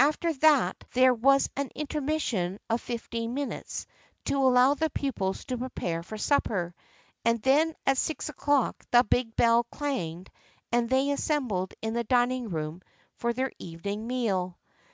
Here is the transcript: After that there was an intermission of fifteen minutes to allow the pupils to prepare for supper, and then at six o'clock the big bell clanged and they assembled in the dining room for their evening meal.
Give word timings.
After 0.00 0.32
that 0.32 0.82
there 0.94 1.14
was 1.14 1.48
an 1.56 1.70
intermission 1.76 2.58
of 2.68 2.80
fifteen 2.80 3.34
minutes 3.34 3.86
to 4.24 4.36
allow 4.36 4.74
the 4.74 4.90
pupils 4.90 5.44
to 5.44 5.58
prepare 5.58 6.02
for 6.02 6.18
supper, 6.18 6.74
and 7.24 7.40
then 7.42 7.72
at 7.86 7.96
six 7.96 8.28
o'clock 8.28 8.84
the 8.90 9.04
big 9.04 9.36
bell 9.36 9.62
clanged 9.62 10.28
and 10.72 10.88
they 10.90 11.12
assembled 11.12 11.72
in 11.82 11.94
the 11.94 12.02
dining 12.02 12.48
room 12.48 12.82
for 13.14 13.32
their 13.32 13.52
evening 13.60 14.08
meal. 14.08 14.58